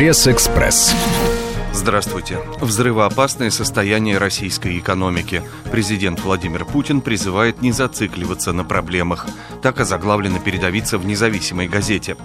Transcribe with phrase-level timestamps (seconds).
[0.00, 0.94] Пресс-экспресс.
[1.74, 2.38] Здравствуйте.
[2.58, 5.42] Взрывоопасное состояние российской экономики.
[5.70, 9.26] Президент Владимир Путин призывает не зацикливаться на проблемах.
[9.60, 12.16] Так озаглавлено передовица в независимой газете.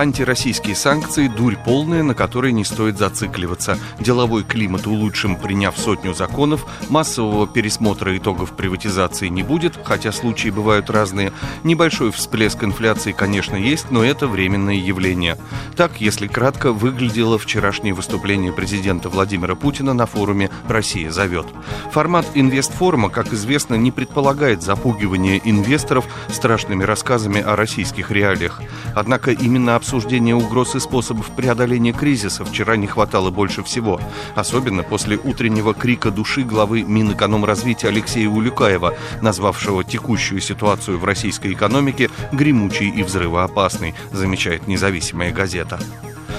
[0.00, 3.78] Антироссийские санкции– дурь полная, на которой не стоит зацикливаться.
[3.98, 6.64] Деловой климат улучшим, приняв сотню законов.
[6.88, 11.34] Массового пересмотра итогов приватизации не будет, хотя случаи бывают разные.
[11.64, 15.36] Небольшой всплеск инфляции, конечно, есть, но это временное явление.
[15.76, 21.46] Так, если кратко, выглядело вчерашнее выступление президента Владимира Путина на форуме «Россия зовет».
[21.92, 28.62] Формат инвестфорума, как известно, не предполагает запугивание инвесторов страшными рассказами о российских реалиях.
[28.94, 34.00] Однако именно обсуждение обсуждения угроз и способов преодоления кризиса вчера не хватало больше всего.
[34.36, 42.08] Особенно после утреннего крика души главы Минэкономразвития Алексея Улюкаева, назвавшего текущую ситуацию в российской экономике
[42.30, 45.80] гремучей и взрывоопасной, замечает независимая газета.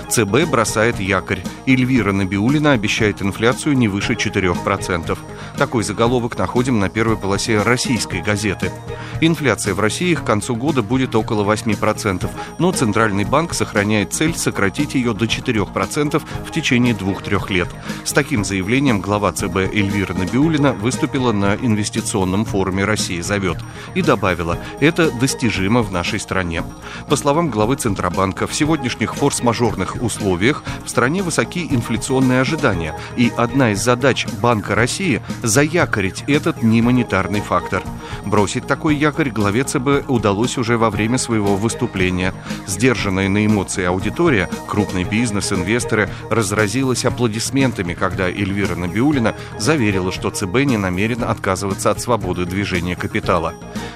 [0.09, 1.43] ЦБ бросает якорь.
[1.65, 5.17] Эльвира Набиулина обещает инфляцию не выше 4%.
[5.57, 8.71] Такой заголовок находим на первой полосе российской газеты.
[9.19, 14.95] Инфляция в России к концу года будет около 8%, но Центральный банк сохраняет цель сократить
[14.95, 17.67] ее до 4% в течение двух-трех лет.
[18.03, 23.57] С таким заявлением глава ЦБ Эльвира Набиулина выступила на инвестиционном форуме «Россия зовет»
[23.93, 26.63] и добавила, это достижимо в нашей стране.
[27.07, 33.71] По словам главы Центробанка, в сегодняшних форс-мажорных условиях в стране высоки инфляционные ожидания, и одна
[33.71, 37.83] из задач Банка России– заякорить этот немонетарный фактор.
[38.25, 42.33] Бросить такой якорь главе ЦБ удалось уже во время своего выступления.
[42.67, 50.65] Сдержанная на эмоции аудитория, крупный бизнес, инвесторы разразилась аплодисментами, когда Эльвира Набиулина заверила, что ЦБ
[50.65, 53.53] не намерен отказываться от свободы движения капитала.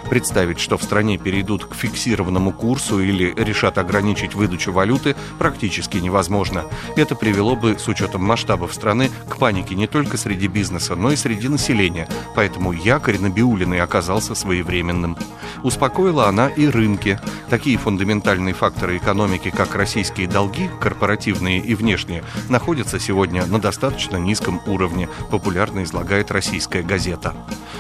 [0.09, 6.66] Представить, что в стране перейдут к фиксированному курсу или решат ограничить выдачу валюты, практически невозможно.
[6.95, 11.16] Это привело бы, с учетом масштабов страны, к панике не только среди бизнеса, но и
[11.25, 12.07] среди населения.
[12.35, 15.17] Поэтому якорь Набиулиной оказался своевременным.
[15.63, 17.19] Успокоила она и рынки.
[17.50, 24.61] Такие фундаментальные факторы экономики, как российские долги, корпоративные и внешние, находятся сегодня на достаточно низком
[24.67, 27.33] уровне, популярно излагает российская газета.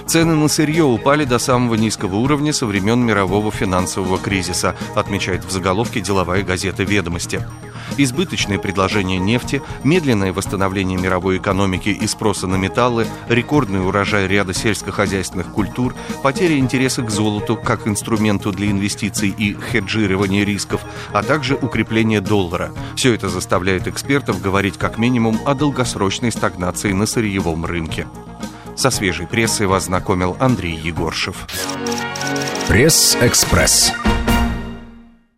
[0.07, 5.51] Цены на сырье упали до самого низкого уровня со времен мирового финансового кризиса, отмечает в
[5.51, 7.45] заголовке деловая газета «Ведомости»
[7.97, 15.47] избыточное предложение нефти, медленное восстановление мировой экономики и спроса на металлы, рекордный урожай ряда сельскохозяйственных
[15.51, 20.81] культур, потеря интереса к золоту как инструменту для инвестиций и хеджирования рисков,
[21.11, 22.71] а также укрепление доллара.
[22.95, 28.07] Все это заставляет экспертов говорить как минимум о долгосрочной стагнации на сырьевом рынке.
[28.75, 31.47] Со свежей прессой вас знакомил Андрей Егоршев.
[32.67, 33.93] Пресс-экспресс.